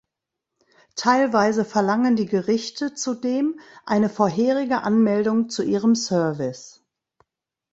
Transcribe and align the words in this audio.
Teilweise 0.95 1.63
verlangen 1.63 2.15
die 2.15 2.25
Gerichte 2.25 2.95
zudem 2.95 3.59
eine 3.85 4.09
vorherige 4.09 4.81
Anmeldung 4.81 5.47
zu 5.51 5.61
ihrem 5.61 5.93
Service. 5.93 6.83